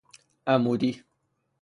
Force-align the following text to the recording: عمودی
عمودی 0.47 1.03